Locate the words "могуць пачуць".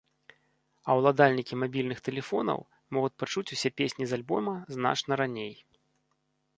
2.97-3.47